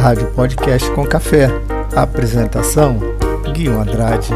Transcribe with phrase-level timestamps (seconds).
[0.00, 1.48] Rádio Podcast com Café.
[1.94, 2.98] Apresentação:
[3.52, 4.30] Guilherme Andrade.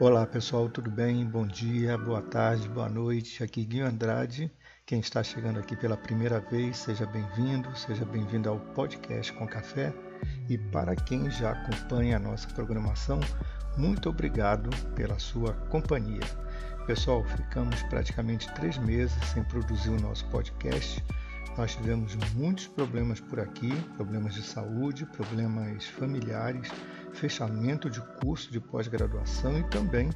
[0.00, 1.26] Olá pessoal, tudo bem?
[1.26, 3.44] Bom dia, boa tarde, boa noite.
[3.44, 4.50] Aqui Guilherme Andrade.
[4.86, 9.92] Quem está chegando aqui pela primeira vez, seja bem-vindo, seja bem-vindo ao Podcast com Café.
[10.48, 13.20] E para quem já acompanha a nossa programação,
[13.76, 16.22] muito obrigado pela sua companhia.
[16.86, 21.02] Pessoal, ficamos praticamente três meses sem produzir o nosso podcast.
[21.56, 26.68] Nós tivemos muitos problemas por aqui, problemas de saúde, problemas familiares,
[27.12, 30.10] fechamento de curso de pós-graduação e também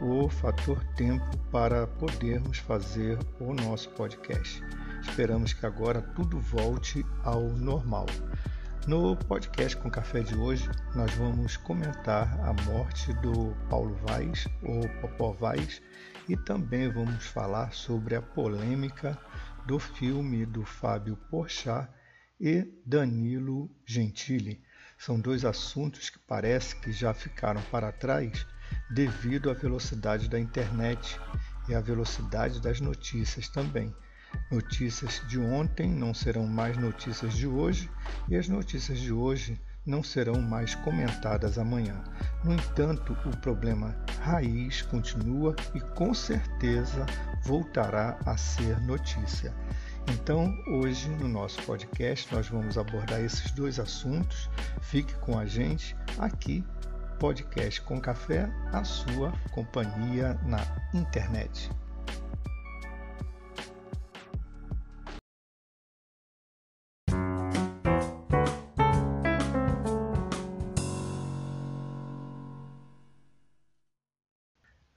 [0.00, 4.62] o fator tempo para podermos fazer o nosso podcast.
[5.02, 8.06] Esperamos que agora tudo volte ao normal.
[8.86, 14.88] No podcast com café de hoje, nós vamos comentar a morte do Paulo Vaz, ou
[15.00, 15.82] Popó Vaz,
[16.26, 19.18] e também vamos falar sobre a polêmica
[19.66, 21.90] do filme do Fábio Porchat
[22.40, 24.62] e Danilo Gentili.
[24.98, 28.46] São dois assuntos que parece que já ficaram para trás
[28.90, 31.20] devido à velocidade da internet
[31.68, 33.94] e à velocidade das notícias também.
[34.50, 37.90] Notícias de ontem não serão mais notícias de hoje
[38.28, 42.02] e as notícias de hoje não serão mais comentadas amanhã.
[42.44, 47.06] No entanto, o problema raiz continua e com certeza
[47.42, 49.54] voltará a ser notícia.
[50.12, 54.50] Então, hoje no nosso podcast, nós vamos abordar esses dois assuntos.
[54.80, 56.64] Fique com a gente aqui,
[57.18, 60.60] Podcast com Café, a sua companhia na
[60.94, 61.70] internet.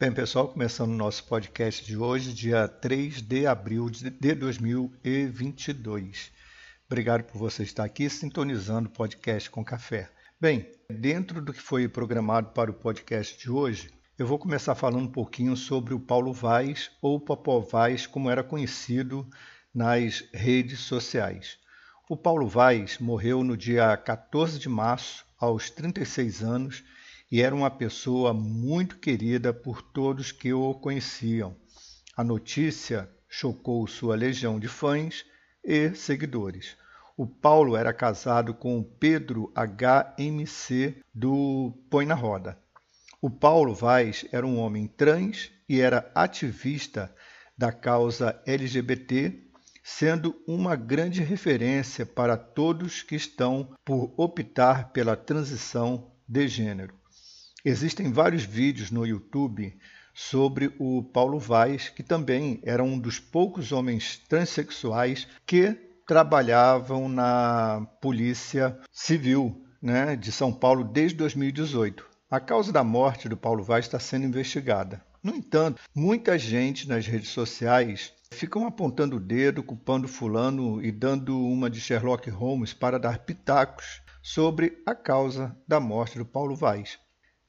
[0.04, 6.30] Bem, pessoal, começando o nosso podcast de hoje, dia 3 de abril de 2022.
[6.88, 10.10] Obrigado por você estar aqui sintonizando o podcast com café.
[10.38, 15.06] Bem, dentro do que foi programado para o podcast de hoje, eu vou começar falando
[15.06, 19.26] um pouquinho sobre o Paulo Vaz, ou Popó Vaz, como era conhecido
[19.74, 21.58] nas redes sociais.
[22.10, 26.84] O Paulo Vaz morreu no dia 14 de março, aos 36 anos,
[27.34, 31.56] e era uma pessoa muito querida por todos que o conheciam.
[32.16, 35.26] A notícia chocou sua legião de fãs
[35.64, 36.78] e seguidores.
[37.18, 42.56] O Paulo era casado com Pedro HMC do Põe na Roda.
[43.20, 47.12] O Paulo Vaz era um homem trans e era ativista
[47.58, 49.42] da causa LGBT,
[49.84, 57.02] sendo uma grande referência para todos que estão por optar pela transição de gênero.
[57.66, 59.74] Existem vários vídeos no YouTube
[60.14, 65.72] sobre o Paulo Vaz, que também era um dos poucos homens transexuais que
[66.06, 72.06] trabalhavam na Polícia Civil né, de São Paulo desde 2018.
[72.30, 75.02] A causa da morte do Paulo Vaz está sendo investigada.
[75.24, 81.40] No entanto, muita gente nas redes sociais ficam apontando o dedo, culpando fulano e dando
[81.40, 87.00] uma de Sherlock Holmes para dar pitacos sobre a causa da morte do Paulo Vaz.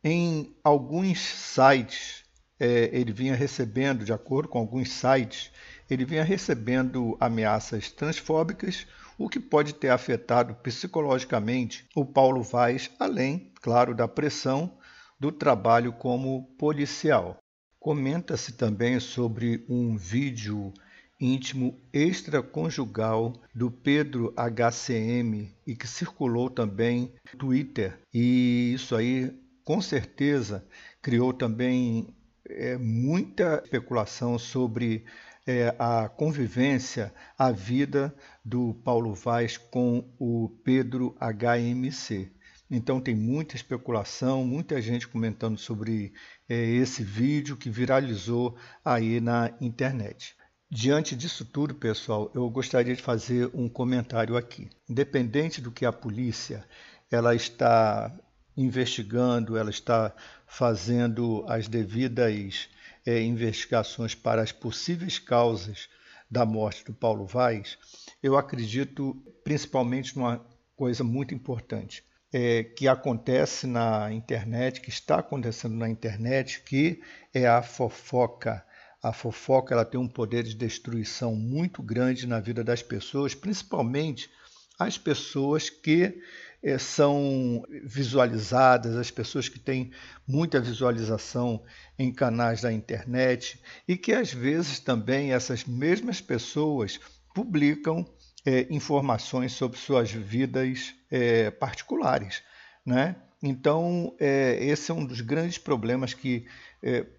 [0.07, 2.25] Em alguns sites,
[2.61, 5.51] é, ele vinha recebendo, de acordo com alguns sites,
[5.89, 13.51] ele vinha recebendo ameaças transfóbicas, o que pode ter afetado psicologicamente o Paulo Vaz, além,
[13.63, 14.77] claro, da pressão
[15.19, 17.39] do trabalho como policial.
[17.81, 20.71] Comenta-se também sobre um vídeo
[21.19, 27.99] íntimo extraconjugal do Pedro HCM e que circulou também no Twitter.
[28.13, 29.33] E isso aí
[29.65, 30.67] com certeza
[31.01, 32.15] criou também
[32.49, 35.05] é, muita especulação sobre
[35.47, 38.15] é, a convivência, a vida
[38.45, 42.31] do Paulo Vaz com o Pedro HMC.
[42.71, 46.13] Então tem muita especulação, muita gente comentando sobre
[46.49, 50.35] é, esse vídeo que viralizou aí na internet.
[50.71, 54.69] Diante disso tudo, pessoal, eu gostaria de fazer um comentário aqui.
[54.89, 56.67] Independente do que a polícia
[57.11, 58.13] ela está
[58.57, 60.15] investigando, ela está
[60.47, 62.69] fazendo as devidas
[63.05, 65.89] é, investigações para as possíveis causas
[66.31, 67.79] da morte do Paulo Vaz,
[68.23, 69.15] eu acredito
[69.45, 70.45] principalmente numa
[70.77, 72.03] coisa muito importante.
[72.37, 77.01] É, que acontece na internet, que está acontecendo na internet, que
[77.33, 78.67] é a fofoca.
[79.01, 84.29] A fofoca ela tem um poder de destruição muito grande na vida das pessoas, principalmente
[84.77, 86.21] as pessoas que
[86.65, 89.91] é, são visualizadas, as pessoas que têm
[90.27, 91.63] muita visualização
[91.99, 96.99] em canais da internet e que às vezes também essas mesmas pessoas
[97.35, 98.07] publicam
[98.47, 102.43] é, informações sobre suas vidas é, particulares,
[102.85, 103.17] né?
[103.47, 106.47] Então, esse é um dos grandes problemas que,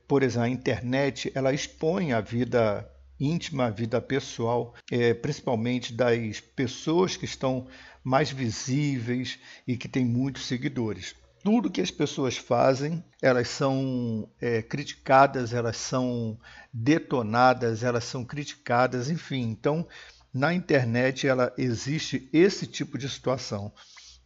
[0.07, 6.39] por exemplo, a internet ela expõe a vida íntima, a vida pessoal, é, principalmente das
[6.39, 7.67] pessoas que estão
[8.03, 11.15] mais visíveis e que têm muitos seguidores.
[11.43, 16.39] Tudo que as pessoas fazem, elas são é, criticadas, elas são
[16.73, 19.41] detonadas, elas são criticadas, enfim.
[19.43, 19.87] Então,
[20.33, 23.71] na internet, ela existe esse tipo de situação.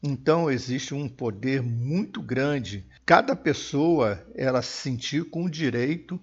[0.02, 2.88] Então existe um poder muito grande.
[3.06, 6.20] Cada pessoa ela se sentir com o direito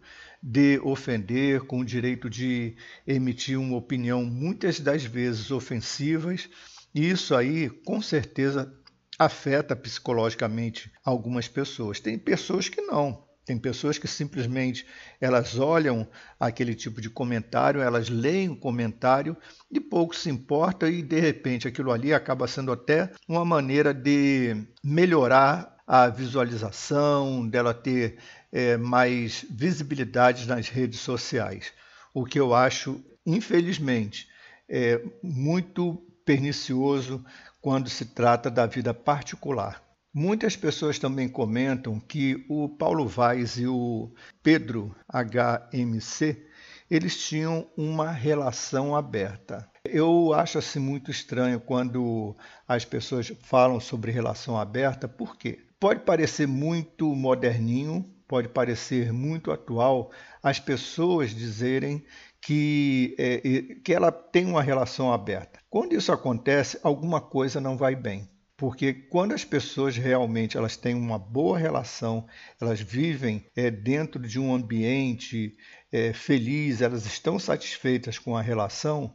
[0.49, 6.49] de ofender, com o direito de emitir uma opinião muitas das vezes ofensivas.
[6.95, 8.73] E isso aí, com certeza,
[9.19, 11.99] afeta psicologicamente algumas pessoas.
[11.99, 13.27] Tem pessoas que não.
[13.45, 14.87] Tem pessoas que simplesmente
[15.21, 16.07] elas olham
[16.39, 19.37] aquele tipo de comentário, elas leem o comentário
[19.69, 24.65] e pouco se importa e de repente aquilo ali acaba sendo até uma maneira de
[24.83, 28.19] melhorar a visualização, dela ter
[28.53, 31.73] é, mais visibilidade nas redes sociais.
[32.13, 34.29] O que eu acho, infelizmente,
[34.69, 37.25] é muito pernicioso
[37.61, 39.83] quando se trata da vida particular.
[40.13, 44.11] Muitas pessoas também comentam que o Paulo Vaz e o
[44.43, 46.47] Pedro HMC
[46.91, 49.69] eles tinham uma relação aberta.
[49.85, 52.37] Eu acho assim muito estranho quando
[52.67, 55.67] as pessoas falam sobre relação aberta, por quê?
[55.87, 60.11] Pode parecer muito moderninho, pode parecer muito atual
[60.43, 62.05] as pessoas dizerem
[62.41, 63.41] que, é,
[63.85, 65.61] que ela tem uma relação aberta.
[65.71, 68.29] Quando isso acontece, alguma coisa não vai bem.
[68.57, 72.27] Porque quando as pessoas realmente elas têm uma boa relação,
[72.61, 75.57] elas vivem é, dentro de um ambiente
[75.93, 79.15] é, feliz, elas estão satisfeitas com a relação,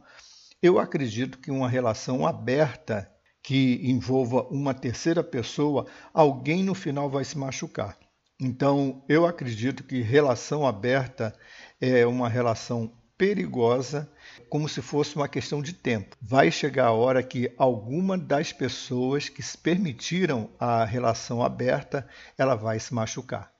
[0.62, 3.11] eu acredito que uma relação aberta
[3.42, 7.98] que envolva uma terceira pessoa, alguém no final vai se machucar.
[8.40, 11.34] Então, eu acredito que relação aberta
[11.80, 14.10] é uma relação perigosa,
[14.48, 16.16] como se fosse uma questão de tempo.
[16.20, 22.56] Vai chegar a hora que alguma das pessoas que se permitiram a relação aberta, ela
[22.56, 23.52] vai se machucar.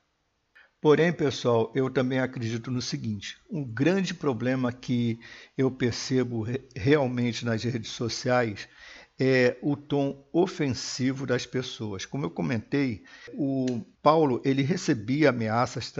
[0.80, 5.20] Porém, pessoal, eu também acredito no seguinte: um grande problema que
[5.56, 6.44] eu percebo
[6.74, 8.68] realmente nas redes sociais
[9.18, 12.04] é o tom ofensivo das pessoas.
[12.04, 13.04] Como eu comentei,
[13.34, 15.92] o Paulo ele recebia ameaças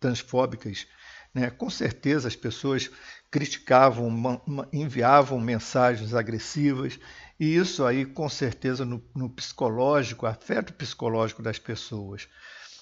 [0.00, 0.86] transfóbicas
[1.34, 1.50] né?
[1.50, 2.90] Com certeza as pessoas
[3.30, 4.10] criticavam,
[4.72, 6.98] enviavam mensagens agressivas,
[7.38, 12.28] e isso aí, com certeza, no, no psicológico, afeta o psicológico das pessoas.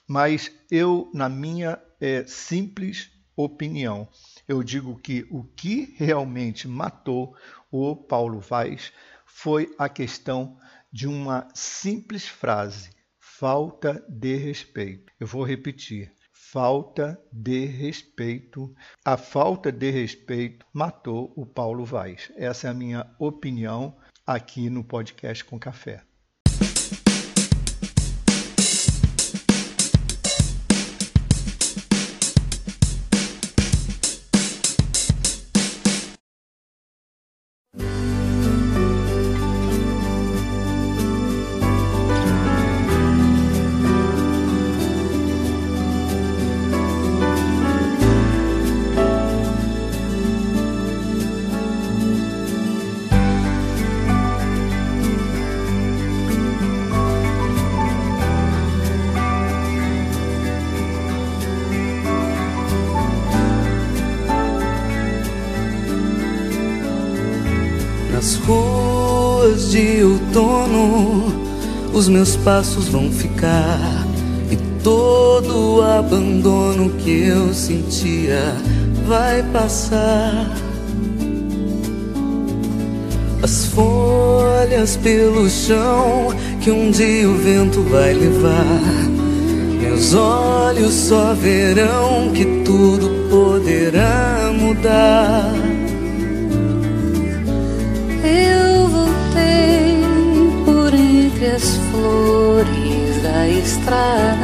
[0.09, 4.09] Mas eu, na minha é, simples opinião,
[4.49, 7.37] eu digo que o que realmente matou
[7.71, 8.93] o Paulo Vaz
[9.39, 10.59] foi a questão
[10.91, 12.89] de uma simples frase:
[13.21, 15.13] falta de respeito.
[15.21, 18.75] Eu vou repetir: falta de respeito.
[19.05, 22.33] A falta de respeito matou o Paulo Vaz.
[22.35, 23.95] Essa é a minha opinião
[24.27, 26.03] aqui no podcast com café.
[71.97, 74.07] Os meus passos vão ficar
[74.51, 78.55] e todo o abandono que eu sentia
[79.07, 80.55] vai passar.
[83.43, 86.29] As folhas pelo chão
[86.61, 88.83] que um dia o vento vai levar.
[89.81, 95.66] Meus olhos só verão que tudo poderá mudar.
[101.57, 104.37] As flores da estrada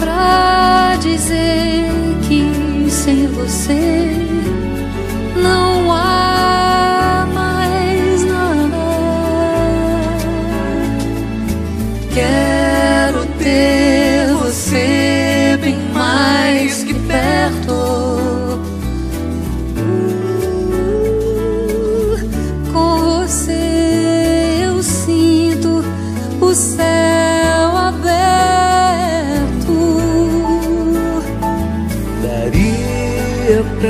[0.00, 1.88] pra dizer
[2.26, 4.10] que sem você
[5.36, 6.37] não há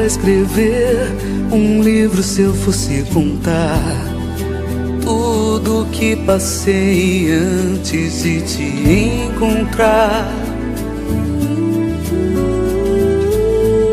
[0.08, 1.12] escrever
[1.52, 3.78] um livro se eu fosse contar
[5.02, 10.32] tudo que passei antes de te encontrar.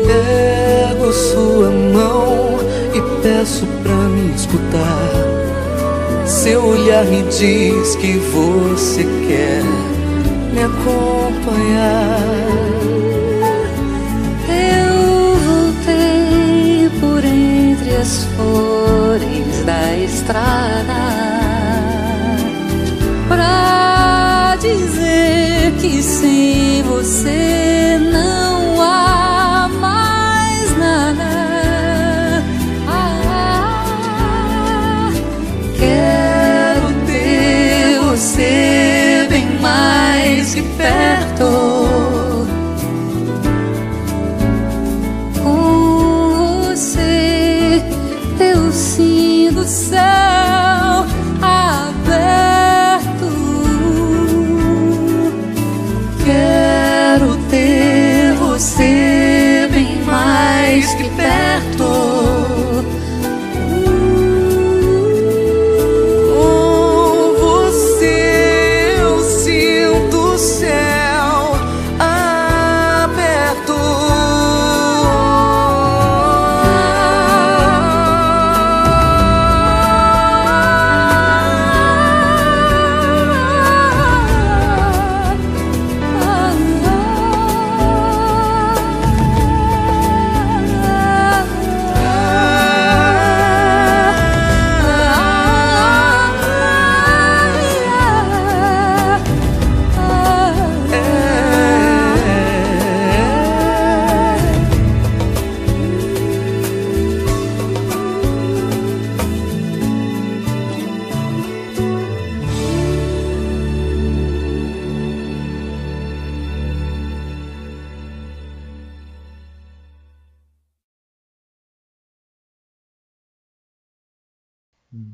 [0.06, 2.60] Pego sua mão
[2.94, 5.10] e peço pra me escutar.
[6.24, 9.62] Seu olhar me diz que você quer
[10.54, 12.75] me acompanhar.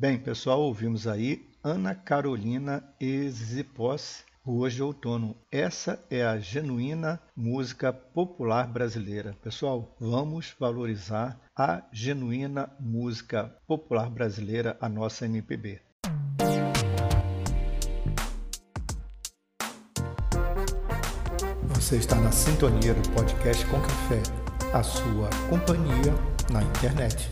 [0.02, 5.37] Bem, pessoal, ouvimos aí Ana Carolina Exipós, Ruas de Outono.
[5.49, 9.37] Essa é a genuína música popular brasileira.
[9.40, 15.80] Pessoal, vamos valorizar a genuína música popular brasileira, a nossa MPB.
[21.76, 24.21] Você está na sintonia do podcast Com Café,
[24.75, 26.12] a sua companhia
[26.50, 27.30] na internet.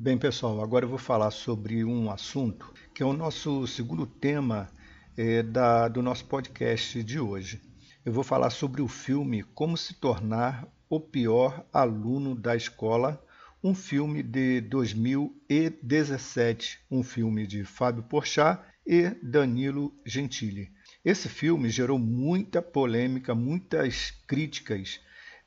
[0.00, 4.70] Bem, pessoal, agora eu vou falar sobre um assunto que é o nosso segundo tema
[5.16, 7.60] é, da, do nosso podcast de hoje.
[8.04, 13.20] Eu vou falar sobre o filme Como se tornar o pior aluno da escola,
[13.60, 20.70] um filme de 2017, um filme de Fábio Porchat e Danilo Gentili.
[21.04, 25.00] Esse filme gerou muita polêmica, muitas críticas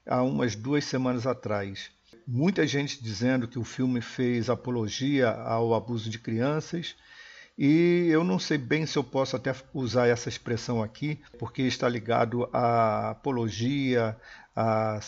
[0.05, 1.89] há umas duas semanas atrás
[2.31, 6.95] muita gente dizendo que o filme fez apologia ao abuso de crianças.
[7.57, 11.87] E eu não sei bem se eu posso até usar essa expressão aqui, porque está
[11.87, 14.17] ligado à apologia,
[14.55, 14.99] à,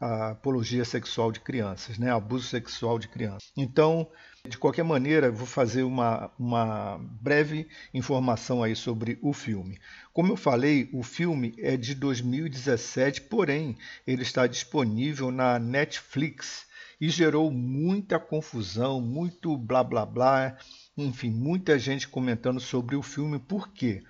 [0.00, 2.10] à apologia sexual de crianças, né?
[2.10, 3.50] abuso sexual de crianças.
[3.56, 4.08] Então,
[4.46, 9.78] de qualquer maneira, vou fazer uma, uma breve informação aí sobre o filme.
[10.12, 16.66] Como eu falei, o filme é de 2017, porém ele está disponível na Netflix
[17.00, 20.56] e gerou muita confusão, muito blá blá blá,
[20.96, 23.38] enfim, muita gente comentando sobre o filme.
[23.38, 24.02] Por quê?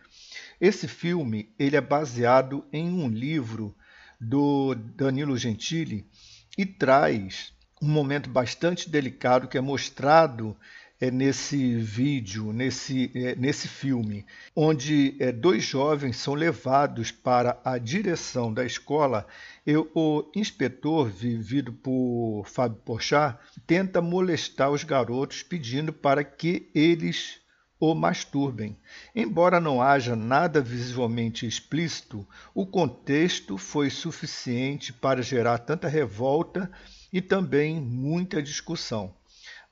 [0.60, 3.74] Esse filme ele é baseado em um livro
[4.20, 6.06] do Danilo Gentili
[6.56, 10.56] e traz um momento bastante delicado que é mostrado
[11.00, 14.24] é, nesse vídeo, nesse, é, nesse filme,
[14.54, 19.26] onde é, dois jovens são levados para a direção da escola
[19.66, 27.40] e o inspetor, vivido por Fábio Porchat, tenta molestar os garotos pedindo para que eles
[27.78, 28.78] o masturbem.
[29.14, 36.70] Embora não haja nada visivelmente explícito, o contexto foi suficiente para gerar tanta revolta
[37.12, 39.14] e também muita discussão.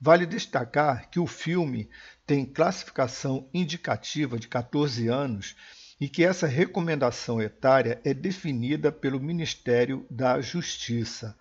[0.05, 1.89] Vale destacar que o filme
[2.27, 5.55] tem classificação indicativa de 14 anos
[6.01, 11.39] e que essa recomendação etária é definida pelo Ministério da Justiça.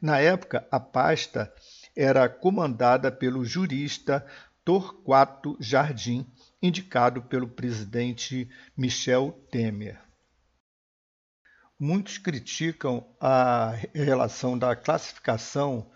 [0.00, 1.52] Na época, a pasta
[1.96, 4.24] era comandada pelo jurista
[4.64, 6.24] Torquato Jardim,
[6.62, 10.00] indicado pelo presidente Michel Temer.
[11.76, 15.90] Muitos criticam a relação da classificação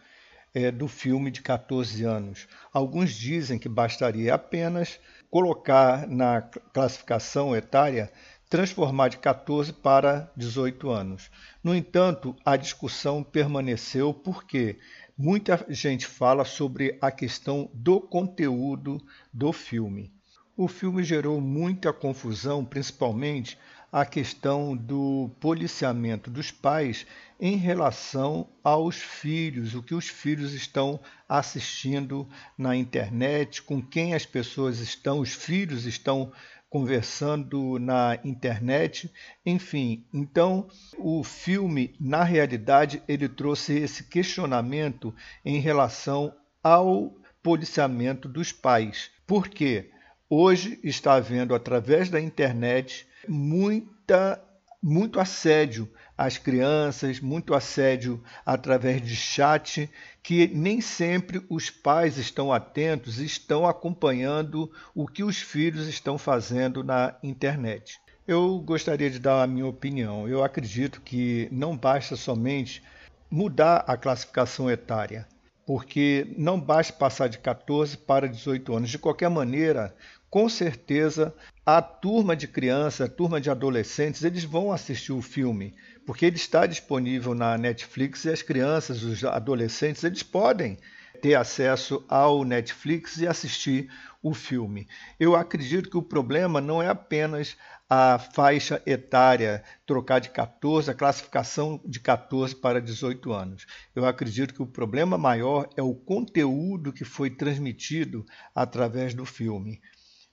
[0.59, 2.49] é, do filme de 14 anos.
[2.73, 4.99] Alguns dizem que bastaria apenas
[5.31, 8.11] colocar na classificação etária
[8.49, 11.31] transformar de 14 para 18 anos.
[11.63, 14.79] No entanto, a discussão permaneceu porque
[15.17, 19.01] muita gente fala sobre a questão do conteúdo
[19.33, 20.13] do filme.
[20.57, 23.57] O filme gerou muita confusão, principalmente
[23.91, 27.07] a questão do policiamento dos pais
[27.41, 34.27] em relação aos filhos, o que os filhos estão assistindo na internet, com quem as
[34.27, 36.33] pessoas estão, os filhos estão
[36.69, 39.11] conversando na internet,
[39.45, 40.05] enfim.
[40.13, 40.69] Então,
[40.99, 49.11] o filme, na realidade, ele trouxe esse questionamento em relação ao policiamento dos pais.
[49.27, 49.91] Por quê?
[50.29, 54.43] Hoje está havendo, através da internet, muita,
[54.83, 59.89] muito assédio às crianças, muito assédio através de chat,
[60.23, 66.83] que nem sempre os pais estão atentos estão acompanhando o que os filhos estão fazendo
[66.83, 68.01] na internet.
[68.27, 70.29] Eu gostaria de dar a minha opinião.
[70.29, 72.83] Eu acredito que não basta somente
[73.31, 75.27] mudar a classificação etária,
[75.67, 78.91] porque não basta passar de 14 para 18 anos.
[78.91, 79.95] De qualquer maneira,
[80.29, 81.35] com certeza
[81.71, 85.75] a turma de crianças, a turma de adolescentes, eles vão assistir o filme,
[86.07, 90.79] porque ele está disponível na Netflix e as crianças, os adolescentes, eles podem
[91.21, 93.91] ter acesso ao Netflix e assistir
[94.23, 94.89] o filme.
[95.21, 97.55] Eu acredito que o problema não é apenas
[97.87, 103.67] a faixa etária trocar de 14, a classificação de 14 para 18 anos.
[103.95, 109.83] Eu acredito que o problema maior é o conteúdo que foi transmitido através do filme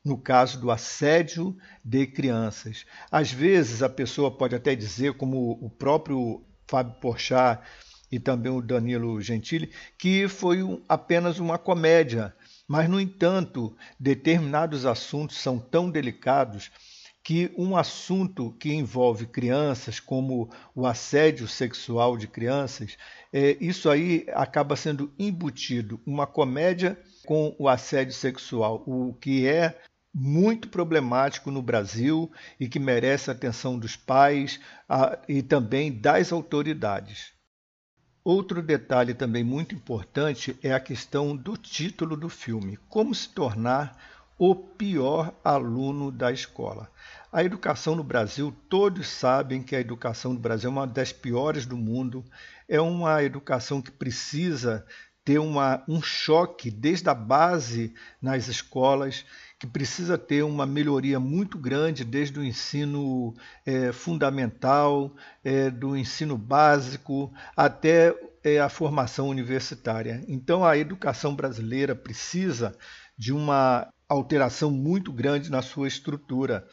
[0.05, 2.85] no caso do assédio de crianças.
[3.11, 7.59] Às vezes a pessoa pode até dizer, como o próprio Fábio Porchat
[8.11, 12.35] e também o Danilo Gentili, que foi apenas uma comédia.
[12.67, 16.71] Mas, no entanto, determinados assuntos são tão delicados
[17.23, 22.95] que um assunto que envolve crianças, como o assédio sexual de crianças,
[23.33, 29.75] é, isso aí acaba sendo embutido uma comédia com o assédio sexual, o que é
[30.17, 36.31] muito problemático no Brasil e que merece a atenção dos pais a, e também das
[36.31, 37.33] autoridades.
[38.23, 43.97] Outro detalhe também muito importante é a questão do título do filme: Como se tornar
[44.37, 46.89] o pior aluno da escola.
[47.31, 51.65] A educação no Brasil, todos sabem que a educação no Brasil é uma das piores
[51.65, 52.23] do mundo,
[52.67, 54.85] é uma educação que precisa
[55.25, 59.25] ter uma, um choque desde a base nas escolas
[59.57, 63.33] que precisa ter uma melhoria muito grande desde o ensino
[63.65, 68.13] é, fundamental, é, do ensino básico até
[68.43, 70.23] é, a formação universitária.
[70.27, 72.77] Então, a educação brasileira precisa
[73.17, 76.67] de uma alteração muito grande na sua estrutura.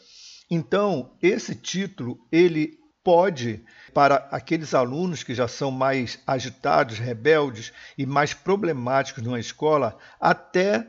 [0.51, 3.65] Então, esse título ele pode
[3.95, 10.89] para aqueles alunos que já são mais agitados, rebeldes e mais problemáticos numa escola, até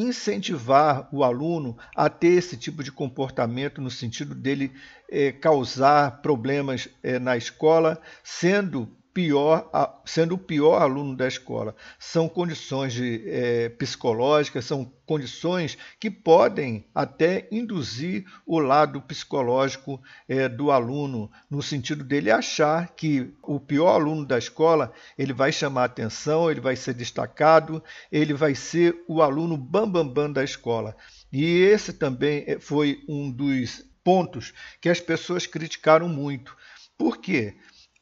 [0.00, 4.72] incentivar o aluno a ter esse tipo de comportamento no sentido dele
[5.10, 9.68] é, causar problemas é, na escola, sendo pior,
[10.04, 11.74] sendo o pior aluno da escola.
[11.98, 20.48] São condições de, é, psicológicas, são condições que podem até induzir o lado psicológico é,
[20.48, 25.86] do aluno, no sentido dele achar que o pior aluno da escola ele vai chamar
[25.86, 30.96] atenção, ele vai ser destacado, ele vai ser o aluno bambambam bam, bam da escola.
[31.32, 36.56] E esse também é, foi um dos pontos que as pessoas criticaram muito.
[36.96, 37.56] Por quê?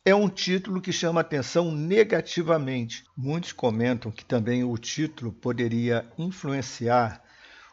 [0.09, 3.05] É um título que chama atenção negativamente.
[3.17, 7.21] Muitos comentam que também o título poderia influenciar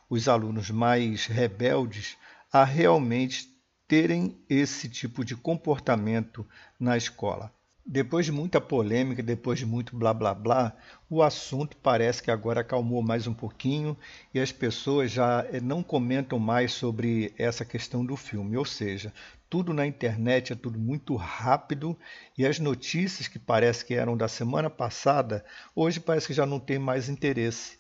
[0.10, 2.18] os alunos mais rebeldes
[2.52, 3.56] a realmente
[3.88, 6.44] terem esse tipo de comportamento
[6.80, 7.54] na escola.
[7.86, 10.74] Depois de muita polêmica, depois de muito blá blá blá,
[11.10, 13.98] o assunto parece que agora acalmou mais um pouquinho
[14.34, 18.56] e as pessoas já eh, não comentam mais sobre essa questão do filme.
[18.56, 19.14] Ou seja,
[19.50, 21.98] tudo na internet é tudo muito rápido
[22.38, 25.44] e as notícias que parece que eram da semana passada,
[25.76, 27.78] hoje parece que já não tem mais interesse.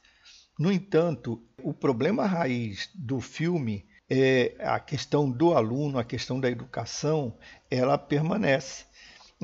[0.59, 6.49] No entanto, o problema raiz do filme é a questão do aluno, a questão da
[6.51, 7.35] educação,
[7.71, 8.85] ela permanece.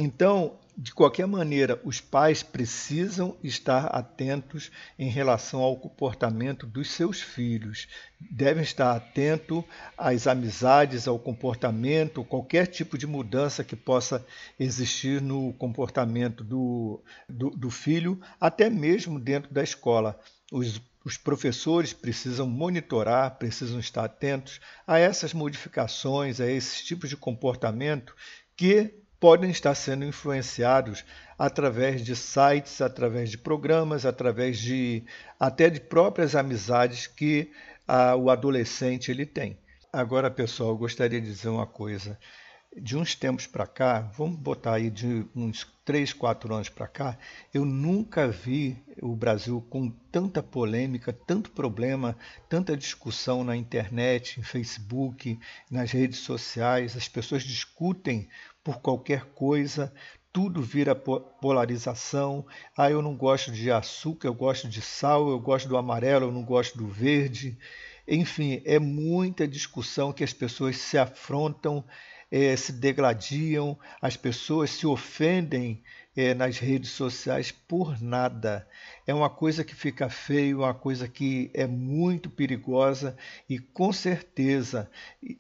[0.02, 7.20] Então, de qualquer maneira, os pais precisam estar atentos em relação ao comportamento dos seus
[7.20, 7.86] filhos.
[8.18, 9.62] Devem estar atentos
[9.98, 14.26] às amizades, ao comportamento, qualquer tipo de mudança que possa
[14.58, 20.18] existir no comportamento do, do, do filho, até mesmo dentro da escola.
[20.50, 27.16] Os os professores precisam monitorar, precisam estar atentos a essas modificações, a esses tipos de
[27.16, 28.14] comportamento
[28.56, 31.04] que podem estar sendo influenciados
[31.38, 35.04] através de sites, através de programas, através de
[35.40, 37.52] até de próprias amizades que
[37.88, 39.58] a, o adolescente ele tem.
[39.92, 42.18] Agora, pessoal, gostaria de dizer uma coisa.
[42.76, 47.18] De uns tempos para cá, vamos botar aí de uns 3, 4 anos para cá,
[47.52, 52.16] eu nunca vi o Brasil com tanta polêmica, tanto problema,
[52.48, 56.96] tanta discussão na internet, em Facebook, nas redes sociais.
[56.96, 58.30] As pessoas discutem
[58.64, 59.94] por qualquer coisa,
[60.32, 62.46] tudo vira polarização.
[62.78, 66.32] Ah, eu não gosto de açúcar, eu gosto de sal, eu gosto do amarelo, eu
[66.32, 67.58] não gosto do verde.
[68.08, 71.84] Enfim, é muita discussão que as pessoas se afrontam,
[72.32, 75.84] é, se degladiam, as pessoas se ofendem
[76.16, 78.68] é, nas redes sociais por nada.
[79.06, 83.16] É uma coisa que fica feio, uma coisa que é muito perigosa
[83.50, 84.90] e com certeza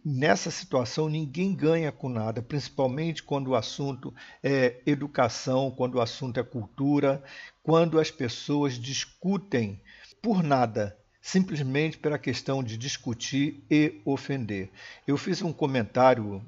[0.03, 6.39] nessa situação ninguém ganha com nada, principalmente quando o assunto é educação, quando o assunto
[6.39, 7.23] é cultura,
[7.63, 9.81] quando as pessoas discutem
[10.21, 10.98] por nada
[11.31, 14.71] simplesmente pela questão de discutir e ofender.
[15.05, 16.41] Eu fiz um comentário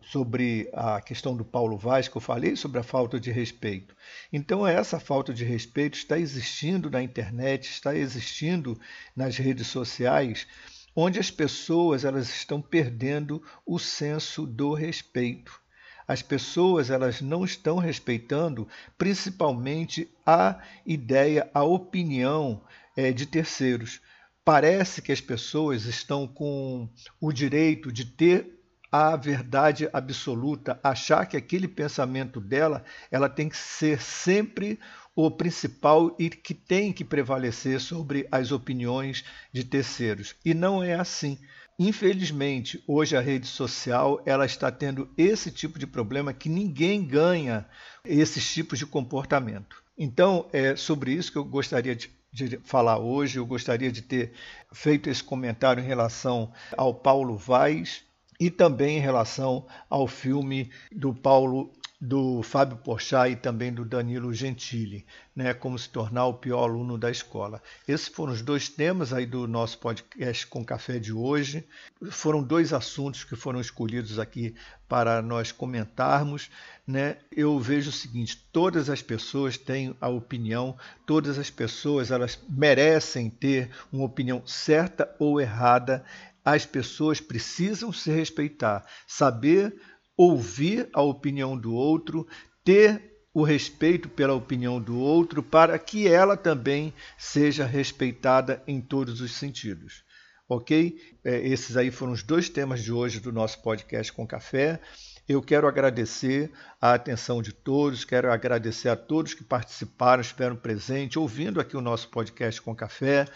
[0.00, 3.96] sobre a questão do Paulo Vaz, que eu falei sobre a falta de respeito.
[4.32, 8.78] Então, essa falta de respeito está existindo na internet, está existindo
[9.14, 10.46] nas redes sociais,
[10.94, 15.60] onde as pessoas elas estão perdendo o senso do respeito.
[16.06, 22.62] As pessoas elas não estão respeitando principalmente a ideia, a opinião
[22.96, 24.00] é, de terceiros.
[24.44, 26.88] Parece que as pessoas estão com
[27.20, 28.56] o direito de ter
[28.90, 34.78] a verdade absoluta, achar que aquele pensamento dela, ela tem que ser sempre
[35.14, 40.34] o principal e que tem que prevalecer sobre as opiniões de terceiros.
[40.44, 41.38] E não é assim.
[41.78, 47.66] Infelizmente, hoje a rede social ela está tendo esse tipo de problema que ninguém ganha
[48.04, 49.82] esses tipos de comportamento.
[49.98, 53.38] Então, é sobre isso que eu gostaria de de falar hoje.
[53.38, 54.32] Eu gostaria de ter
[54.72, 58.04] feito esse comentário em relação ao Paulo Vaz
[58.38, 64.32] e também em relação ao filme do Paulo do Fábio Porchat e também do Danilo
[64.34, 67.62] Gentili, né, como se tornar o pior aluno da escola.
[67.88, 71.66] Esses foram os dois temas aí do nosso podcast com café de hoje.
[72.10, 74.54] Foram dois assuntos que foram escolhidos aqui
[74.86, 76.50] para nós comentarmos.
[76.86, 77.16] Né?
[77.32, 83.30] Eu vejo o seguinte: todas as pessoas têm a opinião, todas as pessoas elas merecem
[83.30, 86.04] ter uma opinião certa ou errada.
[86.44, 89.74] As pessoas precisam se respeitar, saber
[90.16, 92.26] ouvir a opinião do outro,
[92.64, 99.20] ter o respeito pela opinião do outro, para que ela também seja respeitada em todos
[99.20, 100.04] os sentidos.
[100.48, 100.98] Ok?
[101.22, 104.80] É, esses aí foram os dois temas de hoje do nosso podcast com café.
[105.28, 106.50] Eu quero agradecer
[106.80, 111.80] a atenção de todos, quero agradecer a todos que participaram, estiveram presentes, ouvindo aqui o
[111.80, 113.26] nosso podcast com café.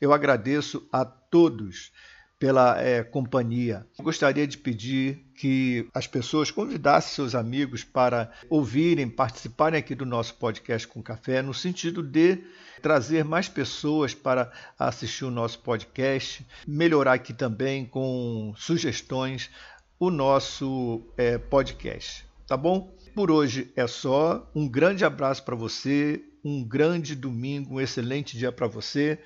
[0.00, 1.92] Eu agradeço a todos
[2.38, 3.84] pela é, companhia.
[4.00, 10.34] Gostaria de pedir que as pessoas convidassem seus amigos para ouvirem, participarem aqui do nosso
[10.34, 12.38] podcast com café, no sentido de
[12.80, 19.50] trazer mais pessoas para assistir o nosso podcast, melhorar aqui também com sugestões
[19.98, 22.24] o nosso é, podcast.
[22.46, 22.94] Tá bom?
[23.14, 24.48] Por hoje é só.
[24.54, 29.18] Um grande abraço para você, um grande domingo, um excelente dia para você.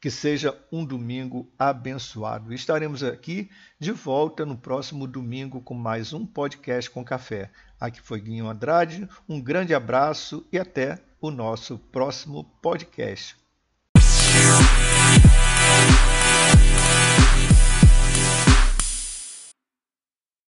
[0.00, 2.54] Que seja um domingo abençoado.
[2.54, 7.50] Estaremos aqui de volta no próximo domingo com mais um podcast com café.
[7.78, 13.36] Aqui foi Guinho Andrade, um grande abraço e até o nosso próximo podcast.